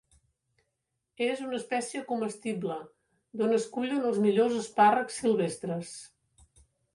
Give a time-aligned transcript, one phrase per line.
[1.25, 2.77] És una espècie comestible
[3.43, 5.93] d'on es cullen els millors espàrrecs silvestres.